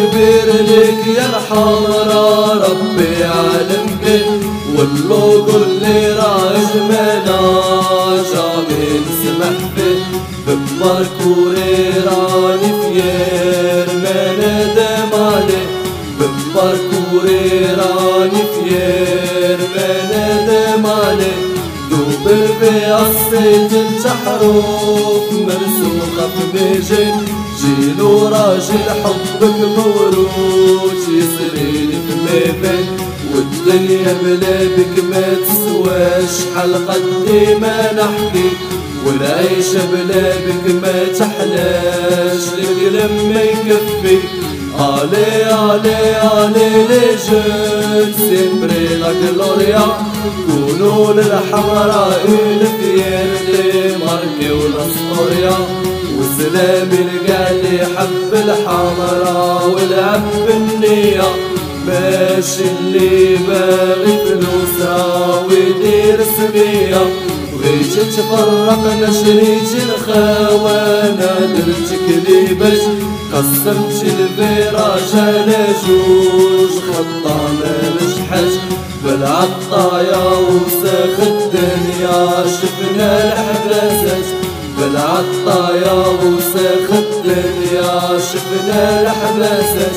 كبير 0.00 0.46
لك 0.46 1.06
يا 1.16 1.26
الحمرا 1.26 2.52
ربي 2.54 3.24
عالم 3.24 3.86
بك 4.02 4.26
واللوق 4.76 5.48
اللي 5.54 6.12
راج 6.12 6.76
منا 6.88 7.40
جامي 8.32 9.00
نسمح 9.00 9.58
بك 9.76 10.02
بباركوري 10.46 11.92
راني 12.06 12.72
فير 12.82 13.86
ما 14.02 14.32
ندم 14.38 15.22
عليك 15.24 15.70
بباركوري 16.20 17.66
راني 17.66 18.42
فير 18.54 19.58
ما 19.76 19.90
ندم 20.12 20.86
عليك 20.86 21.50
دوب 21.90 22.28
البياص 22.28 23.32
الحروف 24.04 25.32
مرسوخة 25.32 26.28
في 26.52 26.82
جيلو 27.60 28.28
راجل 28.28 28.84
حبك 29.04 29.56
موروث 29.76 31.08
يسري 31.08 31.88
في 31.88 32.14
ميفن 32.24 32.84
والدنيا 33.34 34.16
بلا 34.22 34.64
بك 34.76 35.04
ما 35.10 35.22
تسواش 35.44 36.36
حل 36.56 36.74
قدي 36.74 37.54
ما 37.54 37.92
نحكي 37.92 38.50
والعيشة 39.06 39.80
بلا 39.92 40.28
بك 40.36 40.74
ما 40.82 41.04
تحلاش 41.18 42.44
الكلام 42.58 43.32
ما 43.34 43.42
يكفي 43.42 44.18
علي 44.78 45.44
علي 45.52 46.14
علي 46.14 46.86
لي 46.88 47.16
جون 47.28 48.12
سيمبري 48.16 48.88
لا 49.00 49.12
جلوريا 49.12 49.86
كونوا 50.46 51.12
للحمراء 51.12 52.20
الفيرتي 52.28 53.96
ماركي 53.96 54.52
والاسطوريا 54.52 55.56
وسلام 56.18 56.88
حب 56.92 57.49
الحمرا 58.50 59.62
والعب 59.64 60.48
النية 60.50 61.22
ماشي 61.86 62.64
اللي 62.78 63.36
باغي 63.36 64.18
فلوسها 64.24 65.44
ويدير 65.48 66.20
سمية 66.36 67.02
بغيت 67.52 67.92
تفرقنا 67.92 69.12
شريت 69.12 69.72
الخوانة. 69.84 71.32
درت 71.54 71.90
كليباش 72.06 72.80
قسمت 73.32 74.04
الفراش 74.04 75.14
على 75.14 75.66
جوج. 75.86 76.70
خطة 76.70 77.36
ما 77.52 77.74
نجحش 77.94 78.52
بالعطايا 79.04 80.24
وساخ 80.26 81.16
الدنيا. 81.20 82.44
شفنا 82.46 83.32
الحباسات 83.32 84.26
بالعطايا 84.78 85.92
وسخ 85.92 86.88
الدنيا 87.70 88.18
شفنا 88.18 89.00
الحباسات 89.00 89.96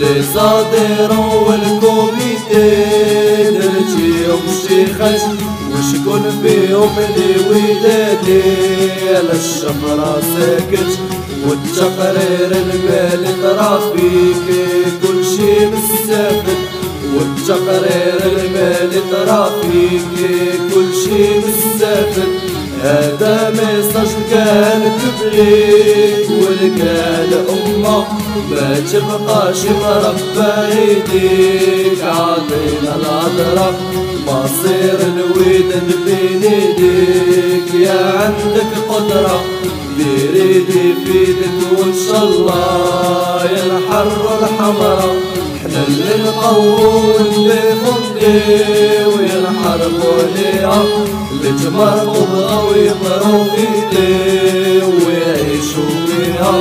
لي 0.00 0.22
صادروا 0.34 1.34
والكوميتي 1.48 2.84
نرجيهم 3.50 4.40
الشيخات 4.48 5.22
وشكون 5.72 6.40
فيهم 6.42 6.96
لي 7.16 7.36
ودادي 7.48 8.42
على 9.08 9.32
الشفرة 9.32 10.22
ساكت 10.38 10.98
والتقرير 11.48 12.50
المالي 12.52 13.32
ترافيكي 13.42 14.84
كل 15.02 15.24
شي 15.24 15.66
مستفد 15.66 16.58
والتقرير 17.16 18.20
المالي 18.36 19.00
ترافيكي 19.10 20.58
كل 20.74 20.94
شي 21.04 21.38
مستفد 21.38 22.43
هذا 22.84 23.50
ميساج 23.50 24.08
كان 24.30 24.82
كبريك 25.00 26.30
والكال 26.30 27.32
أمة 27.48 28.04
ما 28.50 28.80
تبقاش 28.92 29.64
مربى 29.64 30.80
يديك 30.80 32.02
عطينا 32.02 32.96
العذرة 32.96 33.74
مصير 34.26 34.98
الوداد 35.00 35.90
بين 36.06 36.42
يديك 36.52 37.74
يا 37.74 38.20
عندك 38.20 38.72
قدرة 38.88 39.40
ديري 39.98 40.52
دي 40.58 40.94
في 41.04 41.18
يدك 41.30 41.78
وإن 41.78 41.94
شاء 42.08 42.24
الله 42.24 43.44
يا 43.44 43.64
الحر 43.66 44.38
الحمرا 44.42 44.98
إحنا 45.00 45.53
اللي 45.88 46.22
نقوم 46.24 47.12
اللي 47.20 47.60
فضي 47.84 48.54
ويا 49.04 49.38
الحرب 49.38 49.92
وليها 50.04 50.82
اللي 51.32 51.52
تمرقوا 51.64 52.26
بغاو 52.26 52.72
يقروا 52.74 53.44
ايدي 53.56 54.82
ويعيشوا 54.82 55.90
فيها 56.06 56.54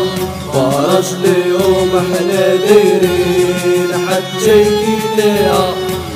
فرج 0.54 1.06
ليهم 1.24 1.90
إحنا 1.98 2.56
دايرين 2.56 4.08
حتى 4.10 4.62
يكيديها. 4.62 5.74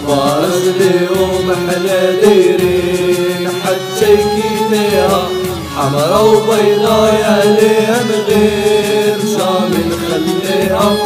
فرج 0.07 0.63
ليهم 0.79 1.51
إحنا 1.51 2.11
دايرين 2.21 3.49
حتى 3.63 4.13
يكيديها. 4.13 5.29
حمرا 5.77 6.19
وبيضا 6.19 7.07
يا 7.09 7.43
ليها 7.45 8.03
غير 8.27 9.17
شامل 9.37 9.85
نخليها 9.89 10.97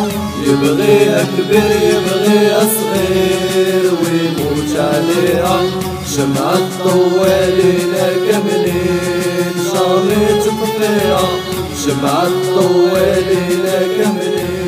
يبغيها 0.47 1.22
كبير 1.38 1.72
يبغيها 1.91 2.59
صغير 2.59 3.91
ويموت 4.02 4.72
عليها. 4.75 5.57
شمعة 6.16 6.84
طوالينا 6.84 8.06
كاملين 8.28 9.53
شامي 9.72 10.25
تطفيها 10.44 11.25
شمعة 11.85 12.29
طوالينا 12.56 13.78
كاملين. 13.97 14.60